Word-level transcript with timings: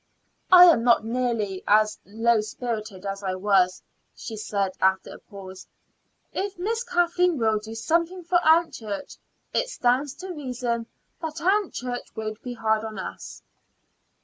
"I 0.51 0.65
am 0.65 0.83
not 0.83 1.05
nearly 1.05 1.63
as 1.67 1.99
low 2.05 2.41
spirited 2.41 3.05
as 3.05 3.21
I 3.21 3.35
was," 3.35 3.83
she 4.15 4.35
said 4.35 4.71
after 4.81 5.13
a 5.13 5.19
pause. 5.19 5.67
"If 6.33 6.57
Miss 6.57 6.83
Kathleen 6.83 7.37
will 7.37 7.59
do 7.59 7.75
something 7.75 8.23
for 8.23 8.43
Aunt 8.43 8.73
Church, 8.73 9.17
it 9.53 9.69
stands 9.69 10.15
to 10.15 10.33
reason 10.33 10.87
that 11.21 11.39
Aunt 11.39 11.75
Church 11.75 12.15
won't 12.15 12.41
be 12.41 12.55
hard 12.55 12.83
on 12.83 12.97
us." 12.97 13.43